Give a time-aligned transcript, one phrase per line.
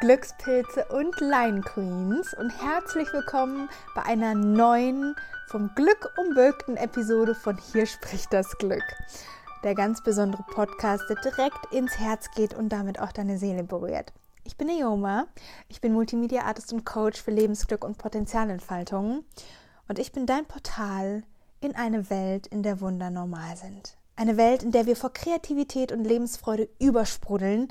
[0.00, 5.14] Glückspilze und Line Queens und herzlich willkommen bei einer neuen,
[5.48, 8.82] vom Glück umwölkten Episode von Hier spricht das Glück.
[9.62, 14.14] Der ganz besondere Podcast, der direkt ins Herz geht und damit auch deine Seele berührt.
[14.44, 15.26] Ich bin Neoma,
[15.68, 19.26] ich bin Multimedia Artist und Coach für Lebensglück und Potenzialentfaltung
[19.86, 21.24] und ich bin dein Portal
[21.60, 23.99] in eine Welt, in der Wunder normal sind.
[24.20, 27.68] Eine Welt, in der wir vor Kreativität und Lebensfreude übersprudeln.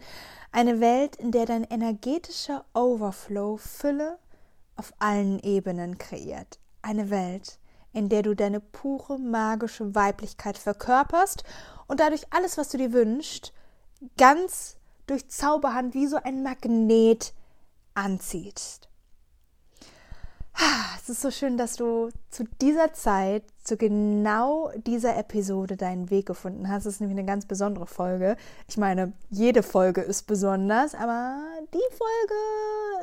[0.52, 4.18] Eine Welt, in der dein energetischer Overflow Fülle
[4.76, 6.58] auf allen Ebenen kreiert.
[6.82, 7.60] Eine Welt,
[7.94, 11.44] in der du deine pure magische Weiblichkeit verkörperst
[11.86, 13.54] und dadurch alles, was du dir wünschst,
[14.18, 17.36] ganz durch Zauberhand wie so ein Magnet
[17.94, 18.90] anziehst.
[20.98, 26.26] Es ist so schön, dass du zu dieser Zeit, zu genau dieser Episode deinen Weg
[26.26, 26.88] gefunden hast.
[26.88, 28.36] Es ist nämlich eine ganz besondere Folge.
[28.68, 31.40] Ich meine, jede Folge ist besonders, aber
[31.72, 32.34] die Folge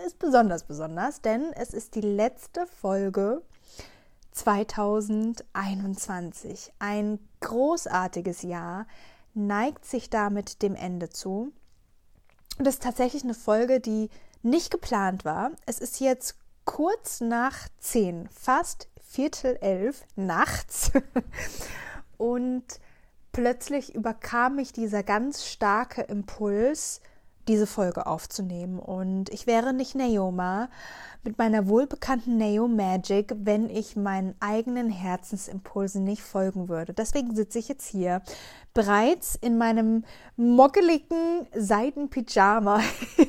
[0.05, 3.43] ist besonders besonders, denn es ist die letzte Folge
[4.33, 6.73] 2021.
[6.81, 8.89] Ein großartiges Jahr
[9.35, 11.53] neigt sich damit dem Ende zu.
[12.59, 14.11] Und es ist tatsächlich eine Folge, die
[14.43, 15.53] nicht geplant war.
[15.65, 20.93] Es ist jetzt kurz nach zehn, fast Viertel elf nachts.
[22.19, 22.65] Und
[23.33, 27.01] plötzlich überkam mich dieser ganz starke Impuls,
[27.49, 28.79] diese Folge aufzunehmen.
[28.79, 30.69] Und ich wäre nicht Naoma
[31.23, 36.93] mit meiner wohlbekannten Neo Magic, wenn ich meinen eigenen Herzensimpulsen nicht folgen würde.
[36.93, 38.23] Deswegen sitze ich jetzt hier
[38.75, 40.05] bereits in meinem
[40.37, 42.81] mockeligen Seidenpyjama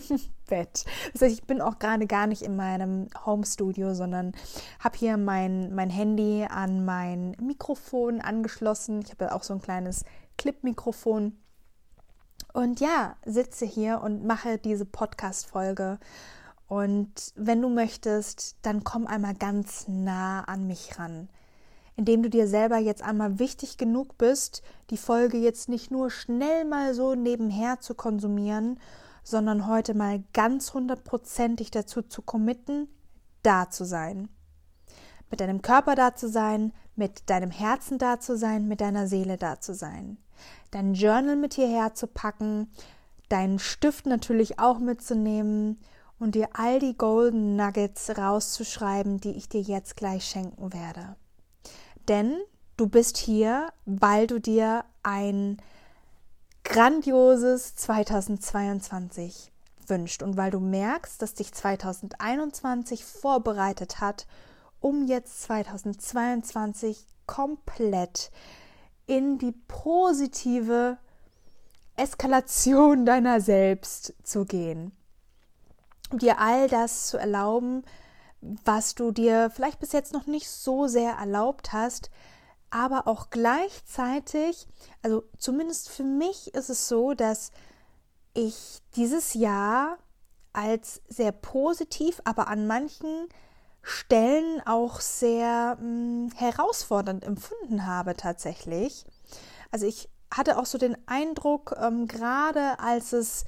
[0.09, 0.85] im Bett.
[1.13, 4.33] Das heißt, ich bin auch gerade gar nicht in meinem Home-Studio, sondern
[4.79, 9.01] habe hier mein, mein Handy an mein Mikrofon angeschlossen.
[9.01, 10.03] Ich habe auch so ein kleines
[10.37, 11.37] Clip-Mikrofon
[12.53, 15.99] und ja, sitze hier und mache diese Podcast-Folge.
[16.67, 21.29] Und wenn du möchtest, dann komm einmal ganz nah an mich ran.
[21.95, 26.65] Indem du dir selber jetzt einmal wichtig genug bist, die Folge jetzt nicht nur schnell
[26.65, 28.79] mal so nebenher zu konsumieren,
[29.27, 32.87] sondern heute mal ganz hundertprozentig dazu zu committen,
[33.43, 34.29] da zu sein.
[35.29, 39.37] Mit deinem Körper da zu sein, mit deinem Herzen da zu sein, mit deiner Seele
[39.37, 40.17] da zu sein
[40.71, 42.71] dein Journal mit hierher zu packen,
[43.29, 45.79] deinen Stift natürlich auch mitzunehmen
[46.19, 51.15] und dir all die Golden Nuggets rauszuschreiben, die ich dir jetzt gleich schenken werde.
[52.07, 52.37] Denn
[52.77, 55.57] du bist hier, weil du dir ein
[56.67, 59.53] grandioses 2022
[59.87, 64.27] wünscht und weil du merkst, dass dich 2021 vorbereitet hat,
[64.81, 68.31] um jetzt 2022 komplett
[69.05, 70.97] in die positive
[71.95, 74.91] Eskalation deiner selbst zu gehen.
[76.11, 77.83] Dir all das zu erlauben,
[78.41, 82.11] was du dir vielleicht bis jetzt noch nicht so sehr erlaubt hast,
[82.69, 84.67] aber auch gleichzeitig,
[85.01, 87.51] also zumindest für mich ist es so, dass
[88.33, 89.97] ich dieses Jahr
[90.53, 93.27] als sehr positiv, aber an manchen
[93.81, 99.05] Stellen auch sehr mh, hm, herausfordernd empfunden habe tatsächlich.
[99.71, 103.45] Also ich hatte auch so den Eindruck, ähm, gerade als es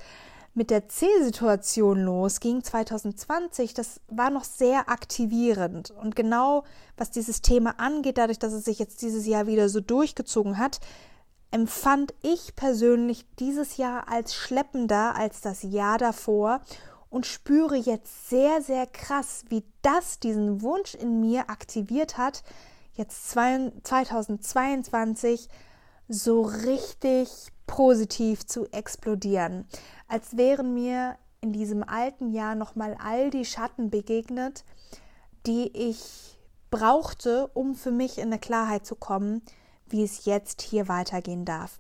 [0.54, 5.92] mit der C-Situation losging 2020, das war noch sehr aktivierend.
[5.92, 6.64] Und genau
[6.98, 10.80] was dieses Thema angeht, dadurch, dass es sich jetzt dieses Jahr wieder so durchgezogen hat,
[11.52, 16.62] empfand ich persönlich dieses Jahr als schleppender als das Jahr davor
[17.10, 22.44] und spüre jetzt sehr, sehr krass, wie das diesen Wunsch in mir aktiviert hat,
[22.94, 25.48] jetzt 2022
[26.08, 27.30] so richtig
[27.66, 29.66] positiv zu explodieren,
[30.10, 34.66] als wären mir in diesem alten Jahr nochmal all die Schatten begegnet,
[35.46, 36.38] die ich
[36.70, 39.42] brauchte, um für mich in eine Klarheit zu kommen,
[39.88, 41.80] wie es jetzt hier weitergehen darf.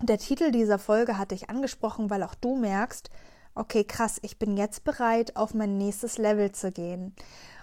[0.00, 3.10] Der Titel dieser Folge hatte ich angesprochen, weil auch du merkst,
[3.54, 7.14] okay, krass, ich bin jetzt bereit, auf mein nächstes Level zu gehen.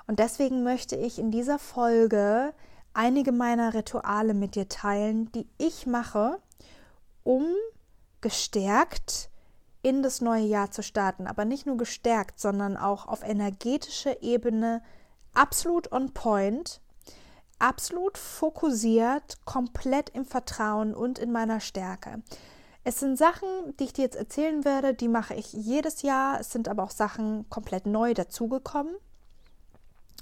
[0.07, 2.53] Und deswegen möchte ich in dieser Folge
[2.93, 6.39] einige meiner Rituale mit dir teilen, die ich mache,
[7.23, 7.45] um
[8.21, 9.29] gestärkt
[9.85, 11.27] in das neue Jahr zu starten.
[11.27, 14.81] Aber nicht nur gestärkt, sondern auch auf energetischer Ebene
[15.35, 16.81] absolut on point,
[17.59, 22.23] absolut fokussiert, komplett im Vertrauen und in meiner Stärke.
[22.83, 23.47] Es sind Sachen,
[23.79, 26.39] die ich dir jetzt erzählen werde, die mache ich jedes Jahr.
[26.39, 28.95] Es sind aber auch Sachen komplett neu dazugekommen.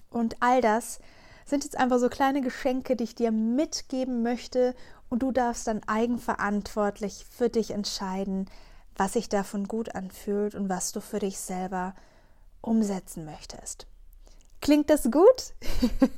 [0.10, 1.00] Und all das
[1.46, 4.76] sind jetzt einfach so kleine Geschenke, die ich dir mitgeben möchte.
[5.08, 8.50] Und du darfst dann eigenverantwortlich für dich entscheiden,
[8.96, 11.96] was sich davon gut anfühlt und was du für dich selber
[12.62, 13.88] umsetzen möchtest.
[14.62, 15.54] Klingt das gut?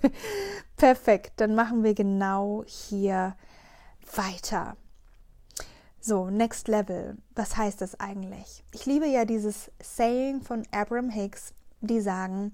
[0.77, 3.36] Perfekt, dann machen wir genau hier
[4.13, 4.77] weiter.
[6.00, 7.18] So, Next Level.
[7.33, 8.63] Was heißt das eigentlich?
[8.72, 12.54] Ich liebe ja dieses Saying von Abraham Hicks, die sagen,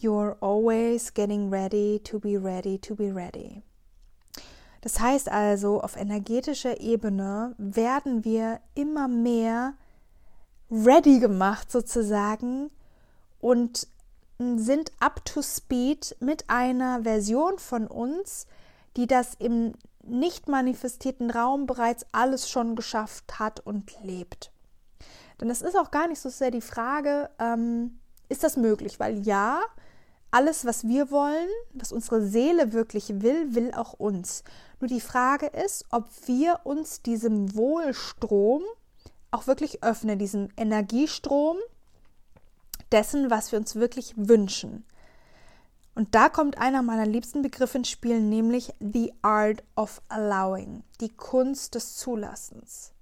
[0.00, 3.62] You're always getting ready to be ready to be ready.
[4.80, 9.74] Das heißt also, auf energetischer Ebene werden wir immer mehr
[10.70, 12.70] ready gemacht sozusagen
[13.40, 13.88] und
[14.38, 18.46] sind up to speed mit einer Version von uns,
[18.96, 24.52] die das im nicht manifestierten Raum bereits alles schon geschafft hat und lebt.
[25.40, 27.98] Denn es ist auch gar nicht so sehr die Frage, ähm,
[28.28, 28.98] ist das möglich?
[28.98, 29.60] Weil ja,
[30.30, 34.44] alles, was wir wollen, was unsere Seele wirklich will, will auch uns.
[34.80, 38.62] Nur die Frage ist, ob wir uns diesem Wohlstrom
[39.30, 41.56] auch wirklich öffnen, diesem Energiestrom
[42.92, 44.84] dessen, was wir uns wirklich wünschen.
[45.94, 51.08] Und da kommt einer meiner liebsten Begriffe ins Spiel, nämlich The Art of Allowing, die
[51.08, 52.92] Kunst des Zulassens.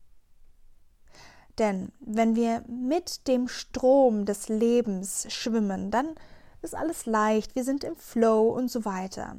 [1.59, 6.15] Denn wenn wir mit dem Strom des Lebens schwimmen, dann
[6.63, 9.37] ist alles leicht, wir sind im Flow und so weiter.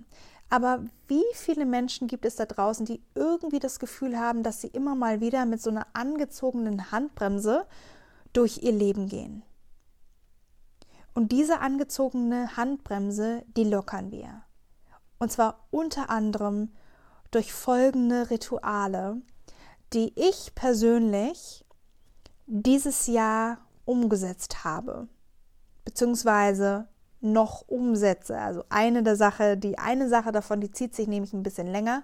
[0.49, 4.67] Aber wie viele Menschen gibt es da draußen, die irgendwie das Gefühl haben, dass sie
[4.67, 7.65] immer mal wieder mit so einer angezogenen Handbremse
[8.33, 9.43] durch ihr Leben gehen?
[11.13, 14.43] Und diese angezogene Handbremse, die lockern wir.
[15.19, 16.71] Und zwar unter anderem
[17.31, 19.21] durch folgende Rituale,
[19.93, 21.65] die ich persönlich
[22.45, 25.07] dieses Jahr umgesetzt habe,
[25.85, 26.87] beziehungsweise
[27.21, 28.37] noch umsetze.
[28.37, 32.03] Also eine der Sache, die eine Sache davon, die zieht sich nämlich ein bisschen länger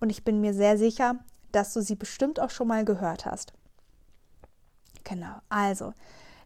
[0.00, 1.16] und ich bin mir sehr sicher,
[1.52, 3.52] dass du sie bestimmt auch schon mal gehört hast.
[5.04, 5.36] Genau.
[5.48, 5.92] Also,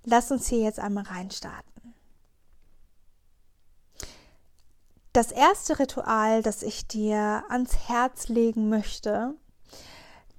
[0.05, 1.95] lass uns hier jetzt einmal reinstarten.
[5.13, 9.35] Das erste Ritual, das ich dir ans Herz legen möchte,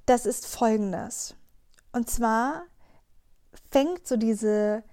[0.05, 1.35] das ist folgendes.
[1.93, 2.63] Und zwar
[3.71, 4.83] fängt so diese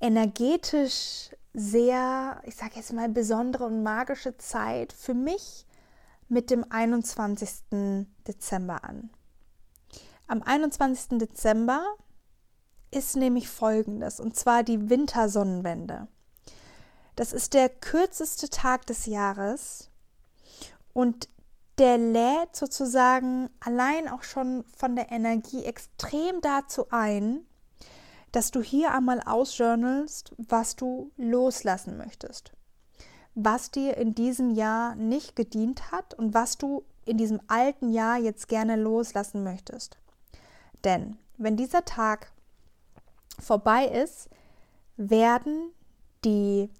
[0.00, 5.66] energetisch sehr, ich sage jetzt mal, besondere und magische Zeit für mich
[6.28, 8.06] mit dem 21.
[8.26, 9.10] Dezember an.
[10.26, 11.18] Am 21.
[11.18, 11.84] Dezember
[12.90, 16.08] ist nämlich folgendes, und zwar die Wintersonnenwende.
[17.16, 19.90] Das ist der kürzeste Tag des Jahres
[20.92, 21.28] und
[21.78, 27.46] der lädt sozusagen allein auch schon von der Energie extrem dazu ein,
[28.34, 32.52] dass du hier einmal ausjournalst, was du loslassen möchtest,
[33.36, 38.18] was dir in diesem Jahr nicht gedient hat und was du in diesem alten Jahr
[38.18, 39.98] jetzt gerne loslassen möchtest.
[40.82, 42.32] Denn wenn dieser Tag
[43.38, 44.28] vorbei ist,
[44.96, 45.70] werden
[46.24, 46.70] die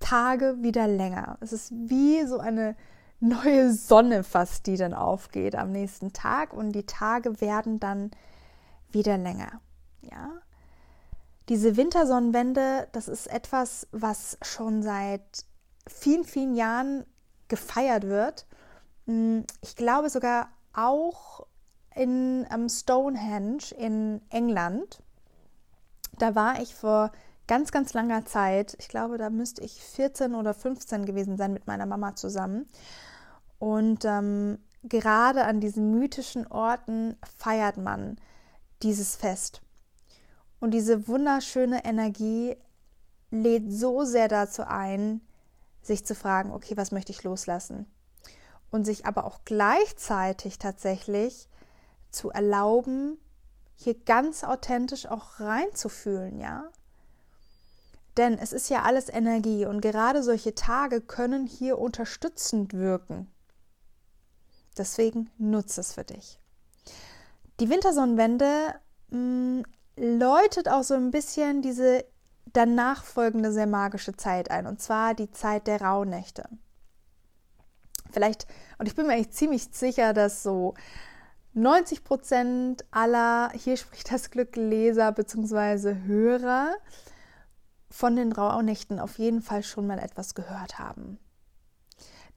[0.00, 1.38] Tage wieder länger.
[1.40, 2.74] Es ist wie so eine
[3.20, 8.10] neue Sonne fast, die dann aufgeht am nächsten Tag und die Tage werden dann
[8.90, 9.60] wieder länger.
[10.02, 10.43] Ja?
[11.48, 15.44] Diese Wintersonnenwende, das ist etwas, was schon seit
[15.86, 17.04] vielen, vielen Jahren
[17.48, 18.46] gefeiert wird.
[19.06, 21.46] Hm, ich glaube sogar auch
[21.94, 25.00] in um, Stonehenge in England.
[26.18, 27.12] Da war ich vor
[27.46, 28.76] ganz, ganz langer Zeit.
[28.78, 32.66] Ich glaube, da müsste ich 14 oder 15 gewesen sein mit meiner Mama zusammen.
[33.58, 38.16] Und ähm, gerade an diesen mythischen Orten feiert man
[38.82, 39.63] dieses Fest.
[40.60, 42.56] Und diese wunderschöne Energie
[43.30, 45.20] lädt so sehr dazu ein,
[45.82, 47.86] sich zu fragen, okay, was möchte ich loslassen?
[48.70, 51.48] Und sich aber auch gleichzeitig tatsächlich
[52.10, 53.18] zu erlauben,
[53.76, 56.70] hier ganz authentisch auch reinzufühlen, ja?
[58.16, 63.28] Denn es ist ja alles Energie und gerade solche Tage können hier unterstützend wirken.
[64.76, 66.38] Deswegen nutze es für dich.
[67.60, 68.74] Die Wintersonnenwende
[69.10, 69.62] mm,
[69.96, 72.04] läutet auch so ein bisschen diese
[72.52, 76.48] danach folgende sehr magische Zeit ein, und zwar die Zeit der Rauhnächte.
[78.10, 78.46] Vielleicht,
[78.78, 80.74] und ich bin mir eigentlich ziemlich sicher, dass so
[81.54, 85.96] 90 Prozent aller, hier spricht das Glück, Leser bzw.
[86.04, 86.74] Hörer
[87.90, 91.18] von den Rauhnächten auf jeden Fall schon mal etwas gehört haben.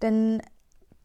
[0.02, 0.42] Denn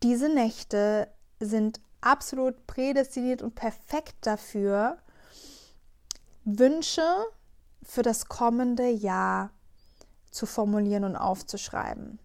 [0.03, 1.09] diese Nächte
[1.41, 4.99] sind absolut prädestiniert und perfekt dafür,
[6.45, 7.07] Wünsche
[7.83, 9.51] für das kommende Jahr
[10.31, 12.19] zu formulieren und aufzuschreiben.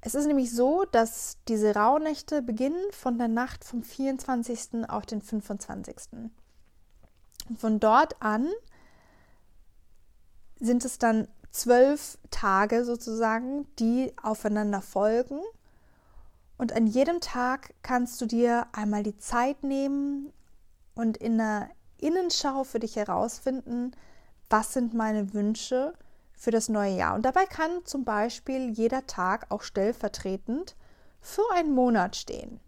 [0.00, 4.88] Es ist nämlich so, dass diese Rauhnächte beginnen von der Nacht vom 24.
[4.88, 5.96] auf den 25.
[7.48, 8.48] Und von dort an
[10.60, 15.40] sind es dann zwölf Tage sozusagen, die aufeinander folgen.
[16.58, 20.32] Und an jedem Tag kannst du dir einmal die Zeit nehmen
[20.94, 23.92] und in der Innenschau für dich herausfinden,
[24.50, 25.94] was sind meine Wünsche
[26.32, 27.14] für das neue Jahr.
[27.14, 30.76] Und dabei kann zum Beispiel jeder Tag auch stellvertretend
[31.20, 32.60] für einen Monat stehen.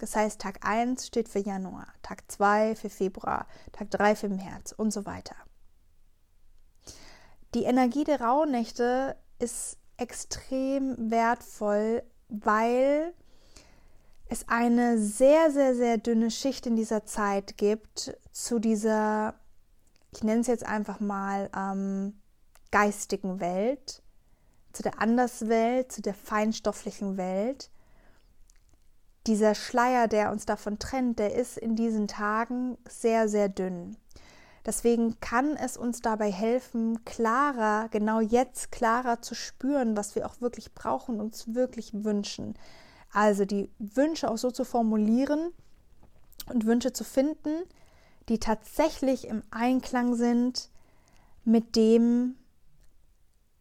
[0.00, 4.72] Das heißt, Tag 1 steht für Januar, Tag 2 für Februar, Tag 3 für März
[4.72, 5.34] und so weiter.
[7.54, 13.12] Die Energie der Rauhnächte ist extrem wertvoll, weil
[14.28, 19.34] es eine sehr, sehr, sehr dünne Schicht in dieser Zeit gibt zu dieser,
[20.12, 22.20] ich nenne es jetzt einfach mal, ähm,
[22.70, 24.00] geistigen Welt,
[24.72, 27.68] zu der Anderswelt, zu der feinstofflichen Welt.
[29.26, 33.96] Dieser Schleier, der uns davon trennt, der ist in diesen Tagen sehr, sehr dünn.
[34.64, 40.40] Deswegen kann es uns dabei helfen, klarer, genau jetzt klarer zu spüren, was wir auch
[40.40, 42.54] wirklich brauchen, uns wirklich wünschen.
[43.12, 45.52] Also die Wünsche auch so zu formulieren
[46.46, 47.64] und Wünsche zu finden,
[48.28, 50.70] die tatsächlich im Einklang sind
[51.44, 52.36] mit dem,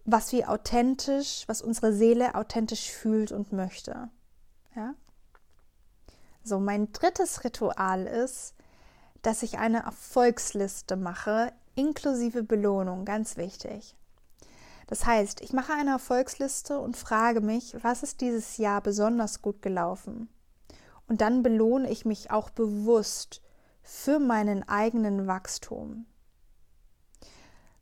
[0.03, 4.09] was wir authentisch, was unsere Seele authentisch fühlt und möchte.
[4.75, 4.93] Ja?
[6.43, 8.53] So, mein drittes Ritual ist,
[9.21, 13.95] dass ich eine Erfolgsliste mache, inklusive Belohnung, ganz wichtig.
[14.88, 19.62] Das heißt, ich mache eine Erfolgsliste und frage mich, was ist dieses Jahr besonders gut
[19.62, 20.29] gelaufen?
[21.09, 23.41] Und dann belohne ich mich auch bewusst
[23.88, 26.06] für meinen eigenen Wachstum.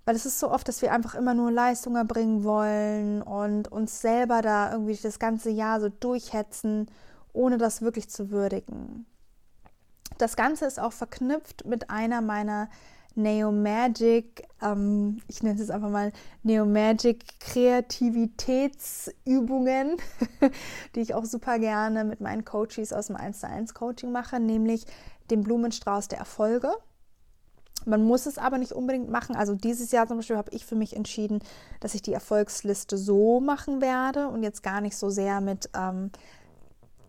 [0.06, 4.02] Weil es ist so oft, dass wir einfach immer nur Leistung erbringen wollen und uns
[4.02, 6.92] selber da irgendwie das ganze Jahr so durchhetzen,
[7.34, 9.08] ohne das wirklich zu würdigen.
[10.20, 12.70] Das Ganze ist auch verknüpft mit einer meiner
[13.16, 16.12] Neo Magic, ähm, ich nenne es einfach mal
[16.44, 19.98] Neo Magic Kreativitätsübungen,
[20.96, 24.40] die ich auch super gerne mit meinen Coaches aus dem 1 zu 1 Coaching mache,
[24.40, 24.86] nämlich
[25.30, 26.72] den Blumenstrauß der Erfolge.
[27.86, 29.36] Man muss es aber nicht unbedingt machen.
[29.36, 31.40] Also dieses Jahr zum Beispiel habe ich für mich entschieden,
[31.80, 36.12] dass ich die Erfolgsliste so machen werde und jetzt gar nicht so sehr mit ähm,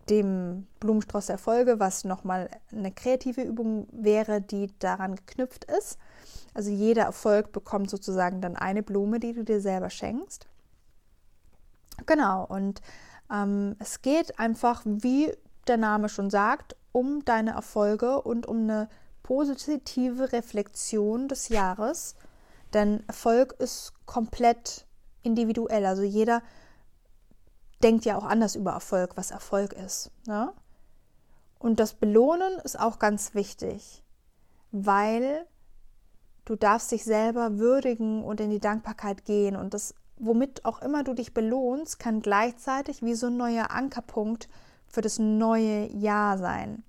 [0.09, 5.97] dem Blumenstrauß der Erfolge, was nochmal eine kreative Übung wäre, die daran geknüpft ist.
[6.53, 10.47] Also jeder Erfolg bekommt sozusagen dann eine Blume, die du dir selber schenkst.
[12.05, 12.81] Genau, und
[13.31, 15.33] ähm, es geht einfach, wie
[15.69, 18.89] der Name schon sagt, um deine Erfolge und um eine
[19.23, 22.15] positive Reflexion des Jahres,
[22.73, 24.85] denn Erfolg ist komplett
[25.21, 25.85] individuell.
[25.85, 26.41] Also jeder
[27.83, 30.11] denkt ja auch anders über Erfolg, was Erfolg ist.
[30.25, 30.51] Ne?
[31.59, 34.03] Und das Belohnen ist auch ganz wichtig,
[34.71, 35.45] weil
[36.45, 41.03] du darfst dich selber würdigen und in die Dankbarkeit gehen und das, womit auch immer
[41.03, 44.47] du dich belohnst, kann gleichzeitig wie so ein neuer Ankerpunkt
[44.87, 46.83] für das neue Jahr sein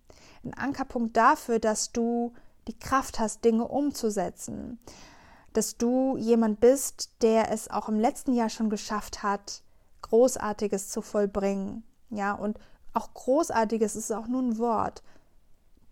[0.45, 2.33] ein Ankerpunkt dafür, dass du
[2.67, 4.78] die Kraft hast, Dinge umzusetzen.
[5.52, 9.62] Dass du jemand bist, der es auch im letzten Jahr schon geschafft hat,
[10.02, 11.83] Großartiges zu vollbringen.
[12.11, 12.59] Ja, und
[12.95, 15.02] auch Großartiges ist auch nur ein Wort.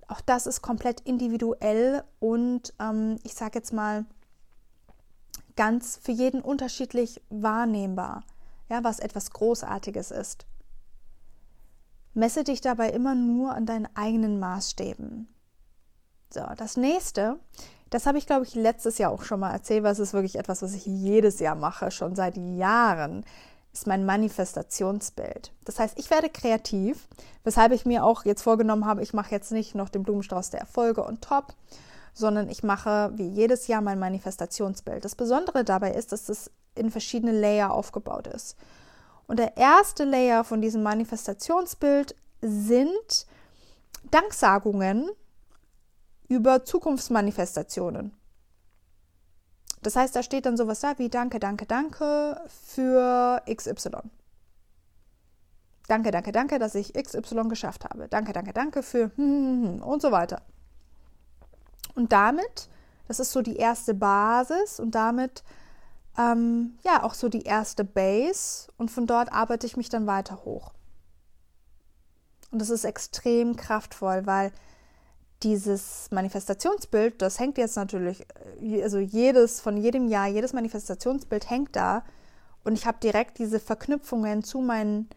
[0.08, 4.04] Auch das ist komplett individuell und ähm, ich sage jetzt mal
[5.56, 8.22] ganz für jeden unterschiedlich wahrnehmbar,
[8.68, 10.46] ja, was etwas Großartiges ist.
[12.16, 15.28] Messe dich dabei immer nur an deinen eigenen Maßstäben.
[16.32, 17.38] So, das nächste,
[17.90, 20.36] das habe ich, glaube ich, letztes Jahr auch schon mal erzählt, weil es ist wirklich
[20.38, 23.22] etwas, was ich jedes Jahr mache, schon seit Jahren,
[23.70, 25.52] ist mein Manifestationsbild.
[25.66, 27.06] Das heißt, ich werde kreativ,
[27.44, 30.60] weshalb ich mir auch jetzt vorgenommen habe, ich mache jetzt nicht noch den Blumenstrauß der
[30.60, 31.52] Erfolge und top,
[32.14, 35.04] sondern ich mache wie jedes Jahr mein Manifestationsbild.
[35.04, 38.56] Das Besondere dabei ist, dass es in verschiedene Layer aufgebaut ist.
[39.26, 43.26] Und der erste Layer von diesem Manifestationsbild sind
[44.10, 45.10] Danksagungen
[46.28, 48.12] über Zukunftsmanifestationen.
[49.82, 53.90] Das heißt, da steht dann sowas da wie Danke, danke, danke für XY.
[55.88, 58.08] Danke, danke, danke, dass ich XY geschafft habe.
[58.08, 60.42] Danke, danke, danke für und so weiter.
[61.94, 62.68] Und damit
[63.08, 65.44] Das ist so die erste Basis und damit
[66.18, 70.44] ähm, ja auch so die erste Base und von dort arbeite ich mich dann weiter
[70.44, 70.72] hoch.
[72.50, 74.52] Und das ist extrem kraftvoll, weil
[75.42, 78.26] dieses Manifestationsbild, das hängt jetzt natürlich,
[78.60, 82.04] äh, also jedes, von jedem Jahr, jedes Manifestationsbild hängt da
[82.64, 85.08] und ich habe direkt diese Verknüpfungen zu meinen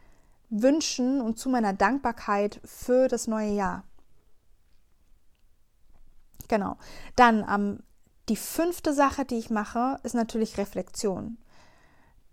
[0.49, 3.83] Wünschen und zu meiner Dankbarkeit für das neue Jahr.
[6.47, 6.77] Genau.
[7.15, 7.83] Dann ähm,
[8.29, 11.37] die fünfte Sache, die ich mache, ist natürlich Reflexion.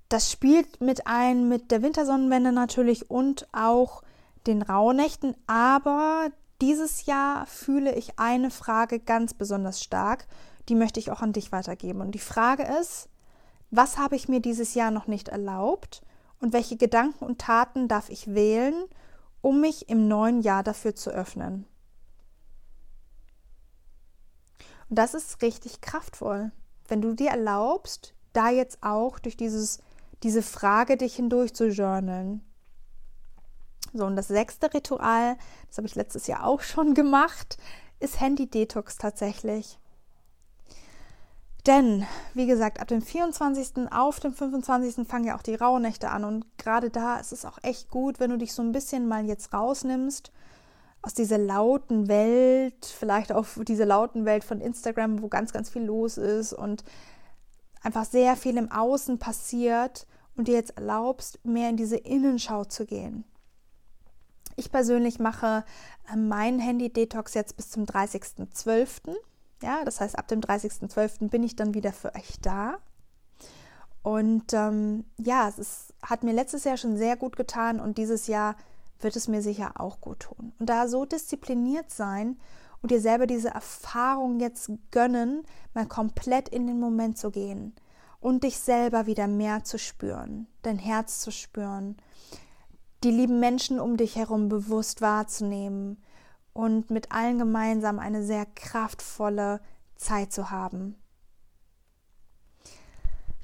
[0.09, 4.03] Das spielt mit ein mit der Wintersonnenwende natürlich und auch
[4.47, 6.29] den Rauhnächten, aber
[6.61, 10.27] dieses Jahr fühle ich eine Frage ganz besonders stark,
[10.69, 12.01] die möchte ich auch an dich weitergeben.
[12.01, 13.09] Und die Frage ist,
[13.71, 16.03] was habe ich mir dieses Jahr noch nicht erlaubt
[16.41, 18.75] und welche Gedanken und Taten darf ich wählen,
[19.41, 21.67] um mich im neuen Jahr dafür zu öffnen?
[24.89, 26.53] Und das ist richtig kraftvoll,
[26.89, 29.81] wenn du dir erlaubst, da jetzt auch durch dieses,
[30.23, 32.43] diese Frage dich hindurch zu journalen.
[33.93, 35.37] So, und das sechste Ritual,
[35.69, 37.57] das habe ich letztes Jahr auch schon gemacht,
[37.99, 39.79] ist Handy-Detox tatsächlich.
[41.67, 43.91] Denn, wie gesagt, ab dem 24.
[43.91, 45.07] auf dem 25.
[45.09, 46.25] fangen ja auch die Rauhnächte an.
[46.25, 49.25] Und gerade da ist es auch echt gut, wenn du dich so ein bisschen mal
[49.25, 50.31] jetzt rausnimmst
[51.07, 55.85] aus dieser lauten Welt, vielleicht auch diese lauten Welt von Instagram, wo ganz, ganz viel
[55.85, 56.83] los ist und
[57.81, 62.87] einfach sehr viel im Außen passiert und dir jetzt erlaubst, mehr in diese Innenschau zu
[62.87, 63.25] gehen.
[64.57, 65.65] Ich persönlich mache
[66.13, 69.15] äh, meinen Handy-Detox jetzt bis zum 30.12.
[69.63, 71.29] Ja, das heißt, ab dem 30.12.
[71.29, 72.79] bin ich dann wieder für euch da.
[74.03, 78.27] Und ähm, ja, es ist, hat mir letztes Jahr schon sehr gut getan und dieses
[78.27, 78.57] Jahr
[79.01, 80.53] wird es mir sicher auch gut tun.
[80.59, 82.39] Und da so diszipliniert sein
[82.83, 85.43] und dir selber diese Erfahrung jetzt gönnen,
[85.75, 87.75] mal komplett in den Moment zu gehen
[88.21, 91.97] und dich selber wieder mehr zu spüren, dein Herz zu spüren,
[93.05, 96.03] die lieben Menschen um dich herum bewusst wahrzunehmen
[96.53, 99.61] und mit allen gemeinsam eine sehr kraftvolle
[99.97, 100.97] Zeit zu haben.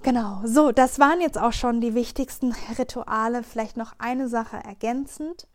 [0.03, 3.45] Genau, so, das waren jetzt auch schon die wichtigsten Rituale.
[3.45, 5.47] Vielleicht noch eine Sache ergänzend.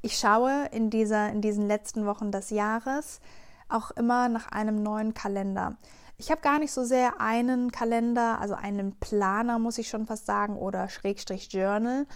[0.00, 3.20] Ich schaue in, dieser, in diesen letzten Wochen des Jahres
[3.68, 5.76] auch immer nach einem neuen Kalender.
[6.18, 10.26] Ich habe gar nicht so sehr einen Kalender, also einen Planer, muss ich schon fast
[10.26, 12.06] sagen, oder Schrägstrich Journal,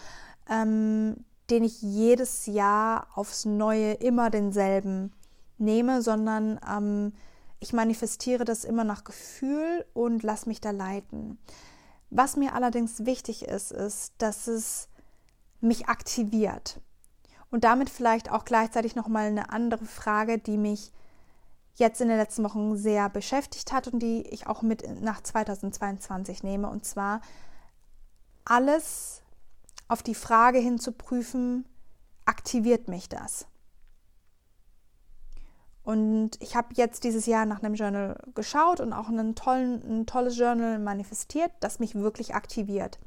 [0.49, 5.13] ähm, den ich jedes Jahr aufs Neue immer denselben
[5.59, 7.13] nehme, sondern ähm,
[7.61, 11.39] ich manifestiere das immer nach Gefühl und lasse mich da leiten.
[12.09, 14.89] Was mir allerdings wichtig ist, ist, dass es
[15.61, 16.81] mich aktiviert.
[17.51, 20.93] Und damit vielleicht auch gleichzeitig nochmal eine andere Frage, die mich
[21.75, 26.43] jetzt in den letzten Wochen sehr beschäftigt hat und die ich auch mit nach 2022
[26.43, 26.69] nehme.
[26.69, 27.21] Und zwar
[28.45, 29.23] alles
[29.89, 31.65] auf die Frage hin zu prüfen,
[32.25, 33.47] aktiviert mich das?
[35.91, 40.07] Und ich habe jetzt dieses Jahr nach einem Journal geschaut und auch einen tollen, ein
[40.07, 43.01] tolles Journal manifestiert, das mich wirklich aktiviert.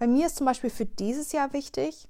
[0.00, 2.08] Bei mir ist zum Beispiel für dieses Jahr wichtig,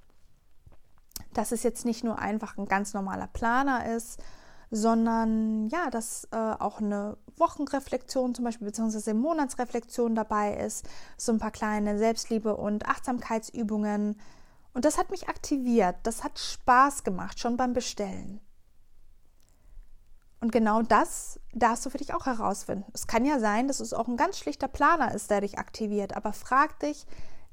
[1.35, 4.19] dass es jetzt nicht nur einfach ein ganz normaler Planer ist,
[4.71, 11.39] sondern ja, dass äh, auch eine Wochenreflexion zum Beispiel beziehungsweise Monatsreflexion dabei ist, so ein
[11.39, 14.19] paar kleine Selbstliebe- und Achtsamkeitsübungen.
[14.73, 18.41] Und das hat mich aktiviert, das hat Spaß gemacht, schon beim Bestellen.
[20.47, 22.85] Und genau das darfst du für dich auch herausfinden.
[22.93, 26.17] Es kann ja sein, dass es auch ein ganz schlichter Planer ist, der dich aktiviert,
[26.17, 27.05] aber frag dich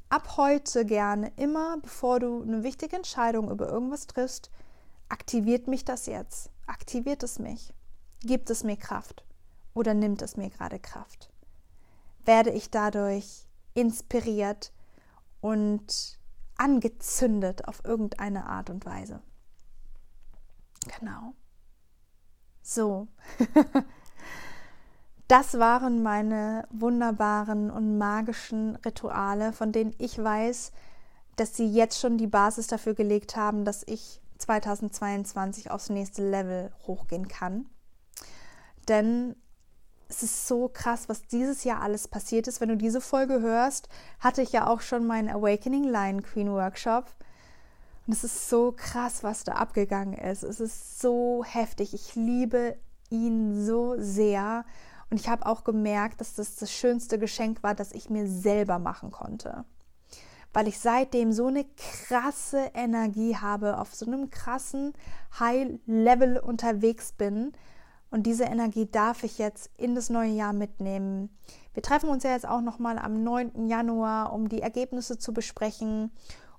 [0.10, 4.52] ab heute gerne immer, bevor du eine wichtige Entscheidung über irgendwas triffst,
[5.10, 6.52] aktiviert mich das jetzt?
[6.68, 7.74] Aktiviert es mich?
[8.20, 9.26] Gibt es mir Kraft?
[9.74, 11.32] Oder nimmt es mir gerade Kraft?
[12.26, 14.72] Werde ich dadurch inspiriert
[15.42, 16.20] und
[16.58, 19.24] angezündet auf irgendeine Art und Weise?
[21.00, 21.34] Genau.
[22.64, 23.08] So.
[25.28, 30.72] das waren meine wunderbaren und magischen Rituale, von denen ich weiß,
[31.36, 36.72] dass sie jetzt schon die Basis dafür gelegt haben, dass ich 2022 aufs nächste Level
[36.88, 37.66] hochgehen kann.
[38.88, 39.36] Denn
[40.10, 42.62] es ist so krass, was dieses Jahr alles passiert ist.
[42.62, 47.06] Wenn du diese Folge hörst, hatte ich ja auch schon meinen Awakening Lion Queen Workshop.
[48.06, 50.44] Und es ist so krass, was da abgegangen ist.
[50.44, 51.94] Es ist so heftig.
[51.94, 52.76] Ich liebe
[53.10, 54.66] ihn so sehr.
[55.10, 58.80] Und ich habe auch gemerkt, dass das das schönste Geschenk war, das ich mir selber
[58.80, 59.64] machen konnte.
[60.52, 64.94] Weil ich seitdem so eine krasse Energie habe, auf so einem krassen
[65.40, 67.54] High-Level unterwegs bin
[68.14, 71.36] Und diese Energie darf ich jetzt in das neue Jahr mitnehmen.
[71.74, 73.68] Wir treffen uns ja jetzt auch nochmal am 9.
[73.68, 76.12] Januar, um die Ergebnisse zu besprechen,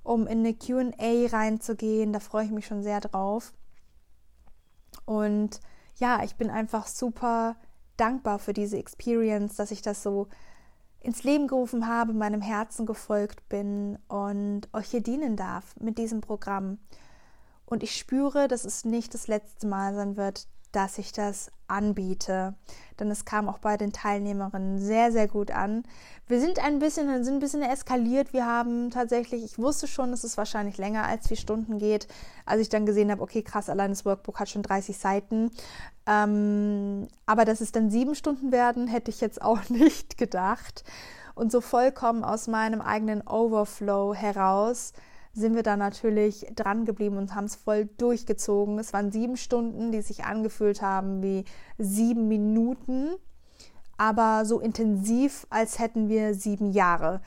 [0.04, 2.12] um in eine QA reinzugehen.
[2.12, 3.52] Da freue ich mich schon sehr drauf.
[5.04, 5.60] Und
[5.96, 7.56] ja, ich bin einfach super
[7.96, 10.28] dankbar für diese Experience, dass ich das so
[11.00, 16.20] ins Leben gerufen habe, meinem Herzen gefolgt bin und euch hier dienen darf mit diesem
[16.20, 16.78] Programm.
[17.66, 22.54] Und ich spüre, dass es nicht das letzte Mal sein wird, dass ich das anbiete.
[22.98, 25.84] Denn es kam auch bei den Teilnehmerinnen sehr, sehr gut an.
[26.26, 28.32] Wir sind ein bisschen, sind ein bisschen eskaliert.
[28.32, 32.06] Wir haben tatsächlich, ich wusste schon, dass es wahrscheinlich länger als vier Stunden geht,
[32.46, 35.50] als ich dann gesehen habe, okay, krass, allein das Workbook hat schon 30 Seiten.
[36.06, 40.84] Ähm, aber dass es dann sieben Stunden werden, hätte ich jetzt auch nicht gedacht.
[41.34, 44.92] Und so vollkommen aus meinem eigenen Overflow heraus
[45.34, 48.78] sind wir da natürlich dran geblieben und haben es voll durchgezogen.
[48.78, 51.44] Es waren sieben Stunden, die sich angefühlt haben wie
[51.76, 53.16] sieben Minuten,
[53.96, 57.20] aber so intensiv, als hätten wir sieben Jahre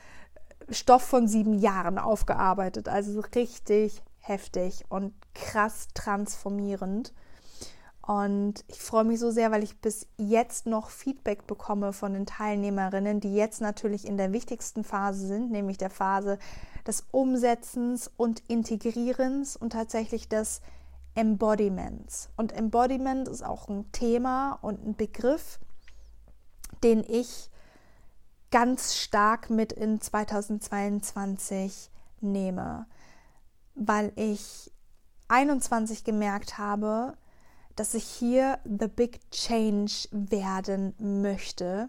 [0.70, 2.88] Stoff von sieben Jahren aufgearbeitet.
[2.88, 7.12] Also so richtig heftig und krass transformierend.
[8.08, 12.24] Und ich freue mich so sehr, weil ich bis jetzt noch Feedback bekomme von den
[12.24, 16.38] Teilnehmerinnen, die jetzt natürlich in der wichtigsten Phase sind, nämlich der Phase
[16.86, 20.62] des Umsetzens und Integrierens und tatsächlich des
[21.16, 22.30] Embodiments.
[22.34, 25.60] Und Embodiment ist auch ein Thema und ein Begriff,
[26.82, 27.50] den ich
[28.50, 31.90] ganz stark mit in 2022
[32.22, 32.86] nehme,
[33.74, 34.72] weil ich
[35.28, 37.14] 21 gemerkt habe,
[37.78, 41.88] dass ich hier the big change werden möchte,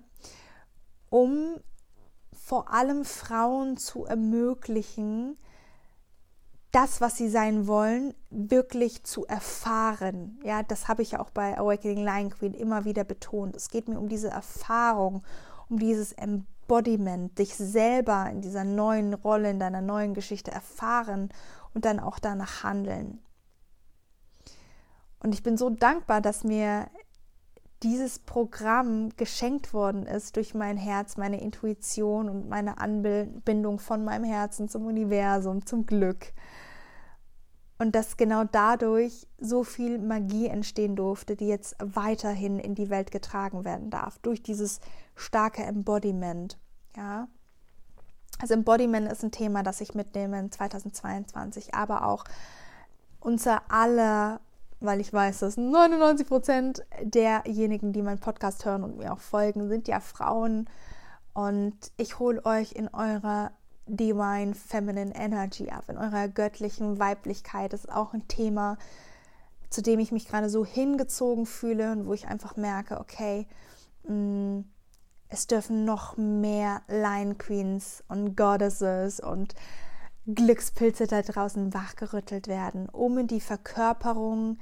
[1.10, 1.60] um
[2.32, 5.38] vor allem Frauen zu ermöglichen,
[6.72, 10.40] das, was sie sein wollen, wirklich zu erfahren.
[10.44, 13.56] Ja, das habe ich auch bei Awakening Lion Queen immer wieder betont.
[13.56, 15.24] Es geht mir um diese Erfahrung,
[15.70, 21.30] um dieses Embodiment, dich selber in dieser neuen Rolle, in deiner neuen Geschichte erfahren
[21.74, 23.20] und dann auch danach handeln.
[25.22, 26.88] Und ich bin so dankbar, dass mir
[27.84, 34.26] dieses Programm geschenkt worden ist durch mein Herz, meine Intuition und meine Anbindung von meinem
[34.26, 36.34] Herzen zum Universum, zum Glück.
[37.78, 43.12] Und dass genau dadurch so viel Magie entstehen durfte, die jetzt weiterhin in die Welt
[43.12, 44.82] getragen werden darf, durch dieses
[45.16, 46.58] starke Embodiment.
[46.98, 47.30] Ja.
[48.42, 52.26] Also Embodiment ist ein Thema, das ich mitnehme in 2022, aber auch
[53.22, 54.42] unser aller
[54.80, 59.68] weil ich weiß, dass 99 Prozent derjenigen, die meinen Podcast hören und mir auch folgen,
[59.68, 60.70] sind ja Frauen.
[61.34, 63.52] Und ich hole euch in eurer
[63.86, 67.74] Divine Feminine Energy ab, in eurer göttlichen Weiblichkeit.
[67.74, 68.78] Das ist auch ein Thema,
[69.70, 73.48] zu dem ich mich gerade so hingezogen fühle und wo ich einfach merke, okay,
[74.04, 74.66] mh, mm,
[75.30, 79.54] es dürfen noch mehr Lion Queens und Goddesses und
[80.36, 84.60] Glückspilze da draußen wachgerüttelt werden, um in die Verkörperung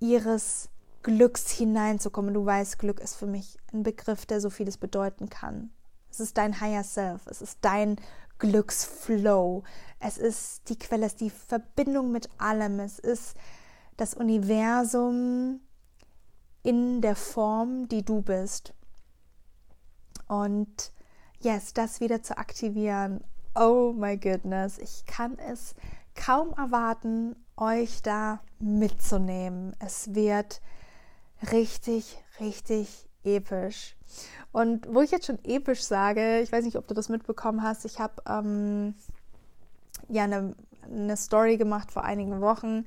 [0.00, 0.68] ihres
[1.02, 2.34] Glücks hineinzukommen.
[2.34, 5.70] Du weißt, Glück ist für mich ein Begriff, der so vieles bedeuten kann.
[6.10, 7.96] Es ist dein Higher Self, es ist dein
[8.38, 9.64] Glücksflow,
[9.98, 13.36] es ist die Quelle, es ist die Verbindung mit allem, es ist
[13.96, 15.60] das Universum
[16.62, 18.74] in der Form, die du bist.
[20.28, 20.92] Und
[21.40, 23.22] yes, das wieder zu aktivieren
[23.56, 25.74] oh my goodness, ich kann es
[26.14, 29.74] kaum erwarten, euch da mitzunehmen.
[29.78, 30.60] Es wird
[31.52, 33.96] richtig, richtig episch.
[34.52, 37.84] Und wo ich jetzt schon episch sage, ich weiß nicht, ob du das mitbekommen hast,
[37.84, 38.94] ich habe ähm,
[40.08, 42.86] ja eine, eine Story gemacht vor einigen Wochen,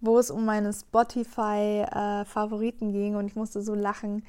[0.00, 4.24] wo es um meine Spotify-Favoriten äh, ging und ich musste so lachen,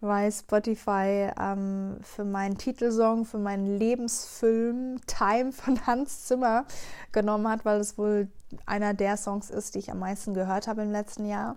[0.00, 6.64] weil Spotify ähm, für meinen Titelsong, für meinen Lebensfilm Time von Hans Zimmer
[7.12, 8.28] genommen hat, weil es wohl
[8.66, 11.56] einer der Songs ist, die ich am meisten gehört habe im letzten Jahr.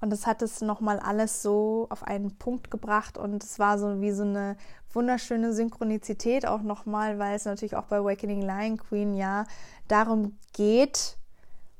[0.00, 4.00] Und das hat es nochmal alles so auf einen Punkt gebracht und es war so
[4.00, 4.56] wie so eine
[4.92, 9.44] wunderschöne Synchronizität auch nochmal, weil es natürlich auch bei Awakening Lion Queen ja
[9.88, 11.18] darum geht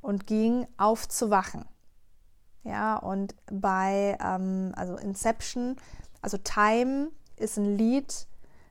[0.03, 1.65] und ging, aufzuwachen.
[2.63, 5.77] Ja, und bei ähm, also Inception,
[6.21, 8.27] also Time ist ein Lied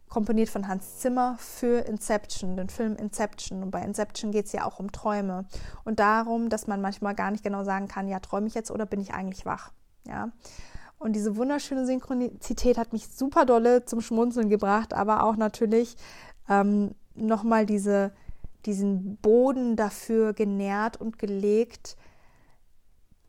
[0.10, 3.64] komponiert von Hans Zimmer für Inception, den Film Inception.
[3.64, 5.46] Und bei Inception geht es ja auch um Träume
[5.86, 8.86] und darum, dass man manchmal gar nicht genau sagen kann, ja, träume ich jetzt oder
[8.86, 9.72] bin ich eigentlich wach?
[10.08, 10.32] Ja.
[10.98, 15.96] Und diese wunderschöne Synchronizität hat mich super dolle zum Schmunzeln gebracht, aber auch natürlich
[16.50, 18.12] ähm, nochmal diese,
[18.66, 21.96] diesen Boden dafür genährt und gelegt,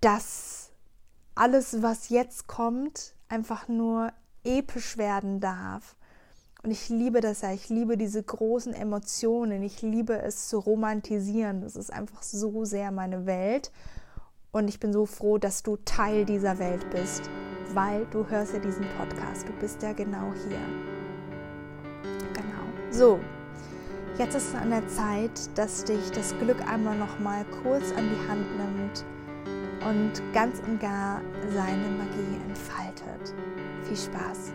[0.01, 0.73] dass
[1.35, 4.13] alles, was jetzt kommt, einfach nur
[4.45, 5.97] episch werden darf.
[6.63, 11.63] Und ich liebe das ja, ich liebe diese großen Emotionen, ich liebe es zu romantisieren.
[11.63, 13.73] Das ist einfach so sehr meine Welt.
[14.53, 17.23] Und ich bin so froh, dass du Teil dieser Welt bist,
[17.73, 19.49] weil du hörst ja diesen Podcast.
[19.49, 20.59] Du bist ja genau hier.
[22.35, 22.91] Genau.
[22.91, 23.21] So,
[24.19, 28.09] jetzt ist es an der Zeit, dass dich das Glück einmal noch mal kurz an
[28.11, 29.05] die Hand nimmt
[29.87, 33.35] und ganz und gar seine Magie entfaltet.
[33.85, 34.53] Viel Spaß!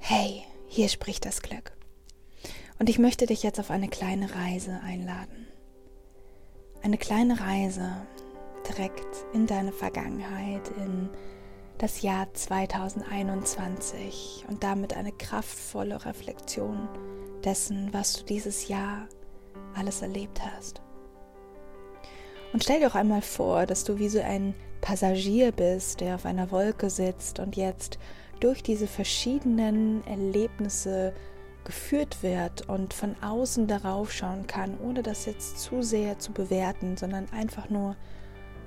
[0.00, 1.72] Hey, hier spricht das Glück.
[2.78, 5.46] Und ich möchte dich jetzt auf eine kleine Reise einladen.
[6.82, 7.94] Eine kleine Reise
[8.68, 11.08] direkt in deine Vergangenheit, in
[11.82, 16.88] das Jahr 2021 und damit eine kraftvolle Reflexion
[17.42, 19.08] dessen, was du dieses Jahr
[19.74, 20.80] alles erlebt hast.
[22.52, 26.24] Und stell dir auch einmal vor, dass du wie so ein Passagier bist, der auf
[26.24, 27.98] einer Wolke sitzt und jetzt
[28.38, 31.12] durch diese verschiedenen Erlebnisse
[31.64, 36.96] geführt wird und von außen darauf schauen kann, ohne das jetzt zu sehr zu bewerten,
[36.96, 37.96] sondern einfach nur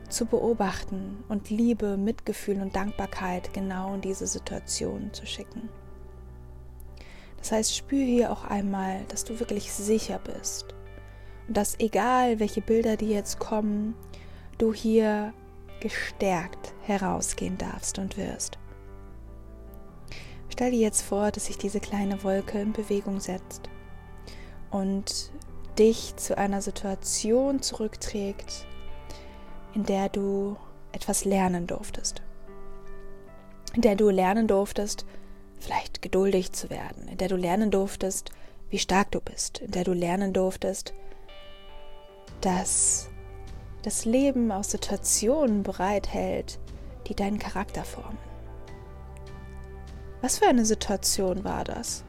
[0.10, 5.70] zu beobachten und Liebe, Mitgefühl und Dankbarkeit genau in diese Situation zu schicken.
[7.38, 10.74] Das heißt, spür hier auch einmal, dass du wirklich sicher bist
[11.48, 13.96] und dass egal welche Bilder dir jetzt kommen,
[14.58, 15.34] du hier
[15.80, 18.58] gestärkt herausgehen darfst und wirst.
[20.50, 23.70] Stell dir jetzt vor, dass sich diese kleine Wolke in Bewegung setzt
[24.72, 25.32] und
[25.78, 28.66] dich zu einer Situation zurückträgt,
[29.76, 30.56] in der du
[30.94, 32.22] etwas lernen durftest.
[33.74, 35.06] In der du lernen durftest,
[35.60, 38.32] vielleicht geduldig zu werden, in der du lernen durftest,
[38.70, 40.94] wie stark du bist, in der du lernen durftest,
[42.42, 43.10] dass
[43.84, 46.58] das Leben aus Situationen bereithält,
[47.08, 48.18] die deinen Charakter formen.
[50.22, 52.04] Was für eine Situation war das?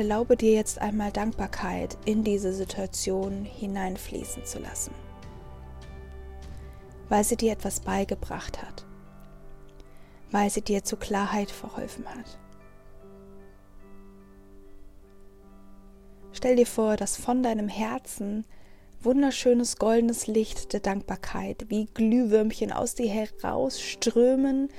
[0.00, 4.94] Erlaube dir jetzt einmal Dankbarkeit in diese Situation hineinfließen zu lassen,
[7.10, 8.86] weil sie dir etwas beigebracht hat,
[10.30, 12.38] weil sie dir zu Klarheit verholfen hat.
[16.32, 18.46] Stell dir vor, dass von deinem Herzen
[19.02, 24.70] wunderschönes goldenes Licht der Dankbarkeit wie Glühwürmchen aus dir herausströmen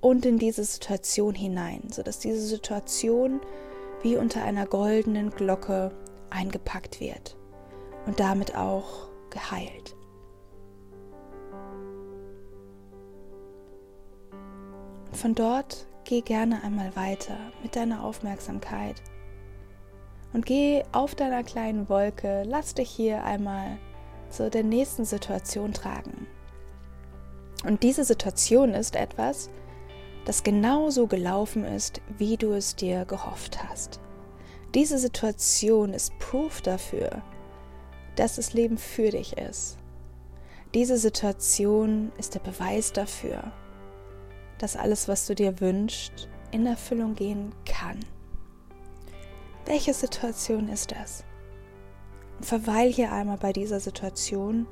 [0.00, 3.42] und in diese Situation hinein, sodass diese Situation
[4.02, 5.92] wie unter einer goldenen Glocke
[6.30, 7.36] eingepackt wird
[8.06, 9.96] und damit auch geheilt.
[15.12, 19.02] Von dort geh gerne einmal weiter mit deiner Aufmerksamkeit
[20.32, 23.78] und geh auf deiner kleinen Wolke, lass dich hier einmal
[24.30, 26.26] zu der nächsten Situation tragen.
[27.66, 29.50] Und diese Situation ist etwas,
[30.24, 34.00] das genauso gelaufen ist, wie du es dir gehofft hast.
[34.74, 37.22] Diese Situation ist Proof dafür,
[38.16, 39.78] dass das Leben für dich ist.
[40.74, 43.52] Diese Situation ist der Beweis dafür,
[44.58, 47.98] dass alles, was du dir wünschst, in Erfüllung gehen kann.
[49.66, 51.24] Welche Situation ist das?
[52.40, 54.66] Verweil hier einmal bei dieser Situation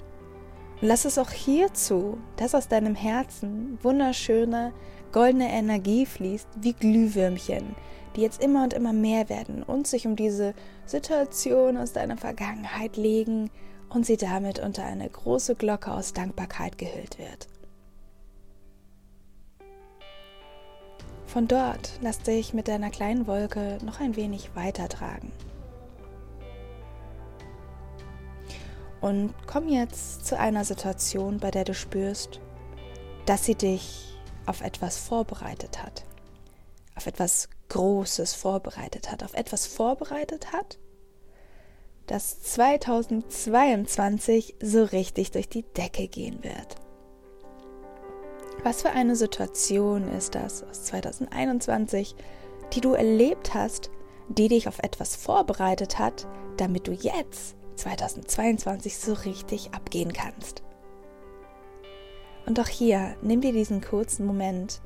[0.80, 4.72] und lass es auch hierzu, dass aus deinem Herzen wunderschöne
[5.12, 7.74] goldene Energie fließt, wie Glühwürmchen,
[8.14, 10.54] die jetzt immer und immer mehr werden und sich um diese
[10.86, 13.50] Situation aus deiner Vergangenheit legen
[13.88, 17.48] und sie damit unter eine große Glocke aus Dankbarkeit gehüllt wird.
[21.26, 25.30] Von dort lass dich mit deiner kleinen Wolke noch ein wenig weitertragen.
[29.00, 32.40] Und komm jetzt zu einer Situation, bei der du spürst,
[33.26, 36.04] dass sie dich auf etwas vorbereitet hat,
[36.96, 40.78] auf etwas Großes vorbereitet hat, auf etwas vorbereitet hat,
[42.06, 46.76] das 2022 so richtig durch die Decke gehen wird.
[48.64, 52.16] Was für eine Situation ist das aus 2021,
[52.72, 53.90] die du erlebt hast,
[54.28, 60.62] die dich auf etwas vorbereitet hat, damit du jetzt 2022 so richtig abgehen kannst?
[62.46, 64.80] Und auch hier, nimm dir diesen kurzen Moment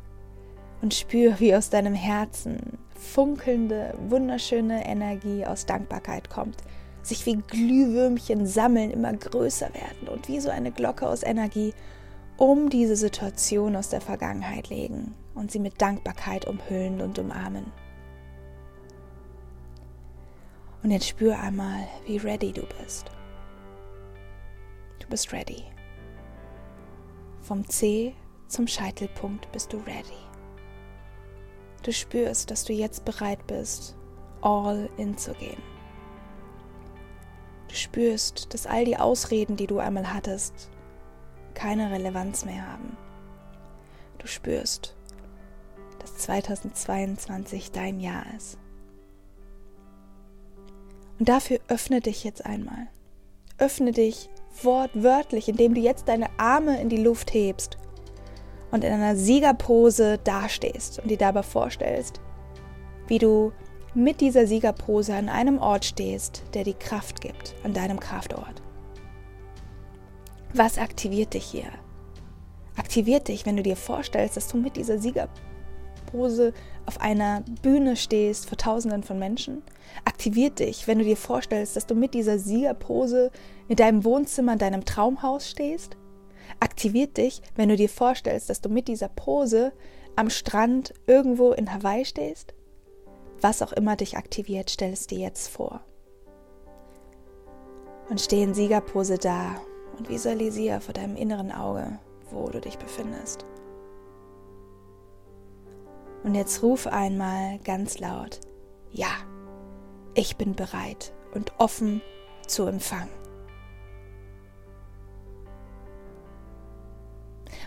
[0.81, 6.57] und spür, wie aus deinem Herzen funkelnde, wunderschöne Energie aus Dankbarkeit kommt,
[7.03, 11.73] sich wie Glühwürmchen sammeln, immer größer werden und wie so eine Glocke aus Energie
[12.37, 17.67] um diese Situation aus der Vergangenheit legen und sie mit Dankbarkeit umhüllen und umarmen.
[20.83, 23.11] Und jetzt spür einmal, wie ready du bist.
[24.99, 25.65] Du bist ready.
[27.41, 28.15] Vom C
[28.49, 30.23] zum Scheitelpunkt bist du ready.
[31.83, 33.97] Du spürst, dass du jetzt bereit bist,
[34.41, 35.63] all in zu gehen.
[37.69, 40.71] Du spürst, dass all die Ausreden, die du einmal hattest,
[41.55, 42.97] keine Relevanz mehr haben.
[44.19, 44.97] Du spürst,
[45.99, 48.59] dass 2022 dein Jahr ist.
[51.23, 52.89] Und dafür öffne dich jetzt einmal.
[53.57, 54.29] Öffne dich
[54.61, 57.79] wortwörtlich, indem du jetzt deine Arme in die Luft hebst
[58.73, 62.21] und in einer Siegerpose dastehst und dir dabei vorstellst,
[63.07, 63.53] wie du
[63.95, 68.61] mit dieser Siegerpose an einem Ort stehst, der die Kraft gibt, an deinem Kraftort.
[70.55, 71.71] Was aktiviert dich hier?
[72.77, 75.52] Aktiviert dich, wenn du dir vorstellst, dass du mit dieser Siegerpose
[76.87, 79.63] auf einer Bühne stehst vor Tausenden von Menschen?
[80.05, 83.31] Aktiviert dich, wenn du dir vorstellst, dass du mit dieser Siegerpose
[83.69, 85.97] in deinem Wohnzimmer, in deinem Traumhaus stehst?
[86.61, 89.73] Aktiviert dich, wenn du dir vorstellst, dass du mit dieser Pose
[90.17, 92.55] am Strand irgendwo in Hawaii stehst?
[93.41, 95.81] Was auch immer dich aktiviert, stell es dir jetzt vor.
[98.09, 99.57] Und steh in Siegerpose da
[99.99, 101.99] und visualisiere vor deinem inneren Auge,
[102.31, 103.45] wo du dich befindest.
[106.23, 108.41] Und jetzt ruf einmal ganz laut,
[108.91, 109.11] ja,
[110.15, 112.01] ich bin bereit und offen
[112.47, 113.11] zu empfangen.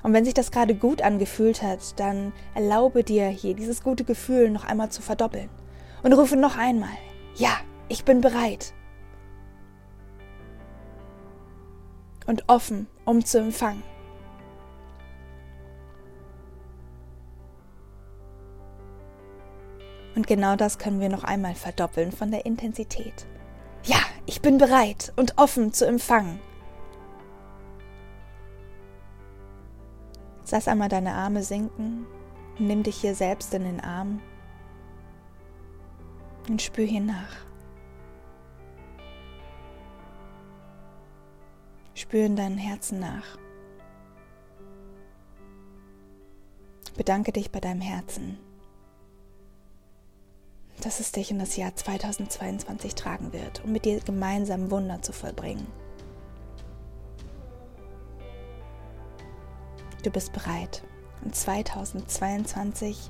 [0.03, 4.51] Und wenn sich das gerade gut angefühlt hat, dann erlaube dir hier dieses gute Gefühl
[4.51, 5.49] noch einmal zu verdoppeln.
[6.03, 6.95] Und rufe noch einmal,
[7.35, 7.57] ja,
[7.89, 8.73] ich bin bereit.
[12.27, 13.81] Und offen, um zu empfangen.
[20.15, 23.25] Und genau das können wir noch einmal verdoppeln von der Intensität.
[23.83, 26.39] Ja, ich bin bereit und offen zu empfangen.
[30.51, 32.07] Lass einmal deine Arme sinken
[32.59, 34.21] nimm dich hier selbst in den Arm
[36.47, 37.35] und spür hier nach.
[41.93, 43.37] Spür in deinem Herzen nach.
[46.95, 48.37] Bedanke dich bei deinem Herzen,
[50.85, 55.13] dass es dich in das Jahr 2022 tragen wird, um mit dir gemeinsam Wunder zu
[55.13, 55.65] vollbringen.
[60.03, 60.83] Du bist bereit.
[61.23, 63.09] Und 2022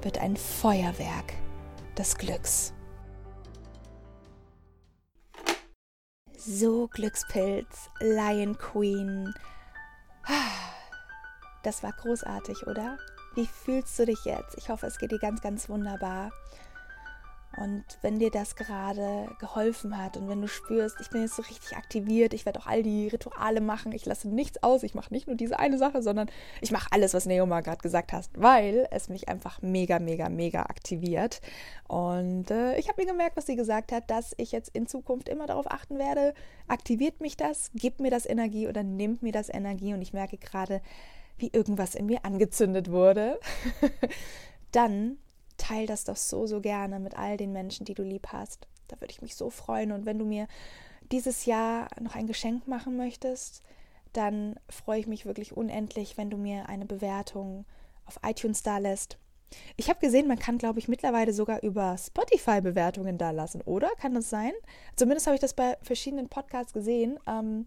[0.00, 1.34] wird ein Feuerwerk
[1.98, 2.72] des Glücks.
[6.38, 9.34] So, Glückspilz, Lion Queen.
[11.62, 12.96] Das war großartig, oder?
[13.34, 14.56] Wie fühlst du dich jetzt?
[14.56, 16.30] Ich hoffe, es geht dir ganz, ganz wunderbar.
[17.56, 21.42] Und wenn dir das gerade geholfen hat und wenn du spürst, ich bin jetzt so
[21.42, 25.12] richtig aktiviert, ich werde auch all die Rituale machen, ich lasse nichts aus, ich mache
[25.12, 26.28] nicht nur diese eine Sache, sondern
[26.60, 30.62] ich mache alles, was Neoma gerade gesagt hast, weil es mich einfach mega, mega, mega
[30.62, 31.40] aktiviert.
[31.86, 35.28] Und äh, ich habe mir gemerkt, was sie gesagt hat, dass ich jetzt in Zukunft
[35.28, 36.34] immer darauf achten werde,
[36.66, 40.38] aktiviert mich das, gibt mir das Energie oder nimmt mir das Energie und ich merke
[40.38, 40.80] gerade,
[41.36, 43.38] wie irgendwas in mir angezündet wurde.
[44.72, 45.18] Dann
[45.56, 48.66] teil das doch so, so gerne mit all den Menschen, die du lieb hast.
[48.88, 49.92] Da würde ich mich so freuen.
[49.92, 50.46] Und wenn du mir
[51.12, 53.62] dieses Jahr noch ein Geschenk machen möchtest,
[54.12, 57.64] dann freue ich mich wirklich unendlich, wenn du mir eine Bewertung
[58.06, 59.18] auf iTunes da lässt.
[59.76, 63.88] Ich habe gesehen, man kann, glaube ich, mittlerweile sogar über Spotify Bewertungen da lassen, oder?
[64.00, 64.52] Kann das sein?
[64.96, 67.18] Zumindest habe ich das bei verschiedenen Podcasts gesehen.
[67.26, 67.66] Ähm,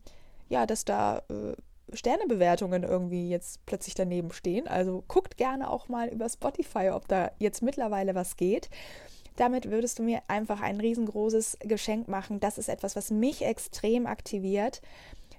[0.49, 1.53] ja, dass da äh,
[1.93, 4.67] Sternebewertungen irgendwie jetzt plötzlich daneben stehen.
[4.67, 8.69] Also guckt gerne auch mal über Spotify, ob da jetzt mittlerweile was geht.
[9.35, 12.39] Damit würdest du mir einfach ein riesengroßes Geschenk machen.
[12.39, 14.81] Das ist etwas, was mich extrem aktiviert,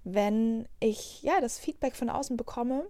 [0.05, 2.87] wenn ich ja das Feedback von außen bekomme,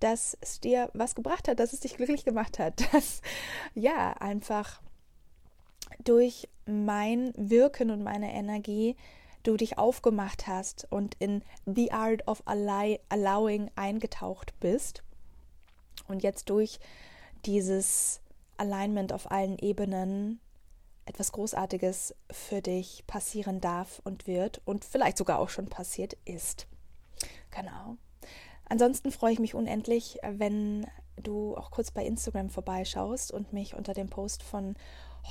[0.00, 3.20] dass es dir was gebracht hat, dass es dich glücklich gemacht hat, dass
[3.74, 4.80] ja einfach
[6.02, 8.96] durch mein Wirken und meine Energie
[9.48, 15.02] du dich aufgemacht hast und in The Art of Allowing eingetaucht bist
[16.06, 16.78] und jetzt durch
[17.46, 18.20] dieses
[18.58, 20.40] Alignment auf allen Ebenen
[21.06, 26.66] etwas Großartiges für dich passieren darf und wird und vielleicht sogar auch schon passiert ist.
[27.50, 27.96] Genau.
[28.68, 30.86] Ansonsten freue ich mich unendlich, wenn
[31.16, 34.76] du auch kurz bei Instagram vorbeischaust und mich unter dem Post von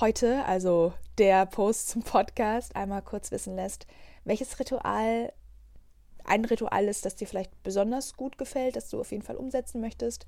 [0.00, 3.86] heute, also der Post zum Podcast, einmal kurz wissen lässt,
[4.28, 5.32] welches Ritual
[6.24, 9.80] ein Ritual ist, das dir vielleicht besonders gut gefällt, das du auf jeden Fall umsetzen
[9.80, 10.26] möchtest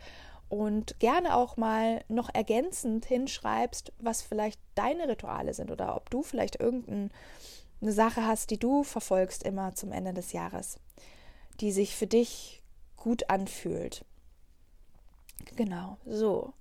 [0.48, 6.22] und gerne auch mal noch ergänzend hinschreibst, was vielleicht deine Rituale sind oder ob du
[6.22, 7.10] vielleicht irgendeine
[7.82, 10.80] Sache hast, die du verfolgst immer zum Ende des Jahres,
[11.60, 12.62] die sich für dich
[12.96, 14.04] gut anfühlt.
[15.56, 16.52] Genau, so.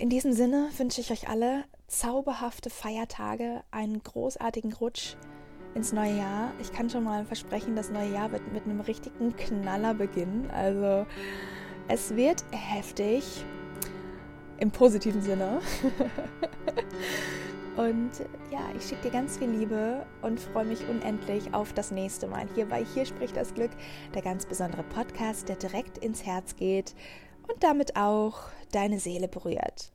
[0.00, 5.16] In diesem Sinne wünsche ich euch alle zauberhafte Feiertage, einen großartigen Rutsch
[5.74, 6.52] ins neue Jahr.
[6.60, 10.50] Ich kann schon mal versprechen, das neue Jahr wird mit einem richtigen Knaller beginnen.
[10.50, 11.06] Also
[11.88, 13.44] es wird heftig
[14.58, 15.60] im positiven Sinne.
[17.76, 18.10] und
[18.50, 22.46] ja, ich schicke dir ganz viel Liebe und freue mich unendlich auf das nächste Mal
[22.54, 23.70] hier bei Hier spricht das Glück,
[24.14, 26.94] der ganz besondere Podcast, der direkt ins Herz geht
[27.48, 28.38] und damit auch
[28.70, 29.92] deine Seele berührt.